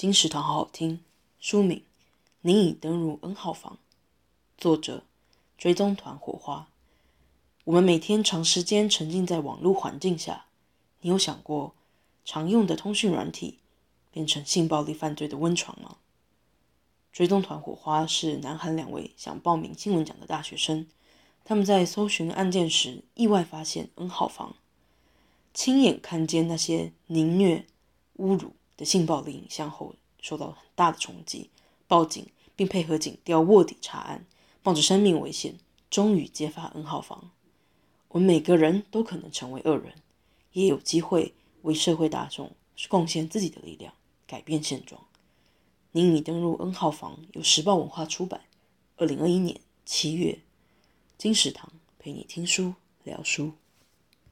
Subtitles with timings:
[0.00, 1.00] 金石堂好好听。
[1.40, 1.82] 书名：
[2.40, 3.76] 您已登入 N 号房。
[4.56, 5.02] 作者：
[5.58, 6.68] 追踪团火花。
[7.64, 10.46] 我们每天长时间沉浸在网络环境下，
[11.02, 11.74] 你有想过，
[12.24, 13.58] 常用的通讯软体
[14.10, 15.98] 变成性暴力犯罪的温床吗？
[17.12, 20.86] 追踪团火花是南韩两位想报名新闻奖的大学生，
[21.44, 24.56] 他们在搜寻案件时意外发现 N 号房，
[25.52, 27.66] 亲眼看见那些凌虐、
[28.16, 31.50] 侮辱的性暴力影像后，受到很大的冲击，
[31.86, 34.24] 报警并配合警调卧底查案，
[34.62, 35.58] 冒着生命危险，
[35.90, 37.30] 终于揭发 N 号房。
[38.08, 39.92] 我们每个人都可能成为恶人，
[40.54, 42.52] 也有机会为社会大众
[42.88, 43.92] 贡献自己的力量，
[44.26, 45.02] 改变现状。
[45.92, 48.40] 您已登入 N 号房，由时报文化出版，
[48.96, 50.38] 二零二一年七月。
[51.18, 52.72] 金石堂陪你听书
[53.04, 53.52] 聊书。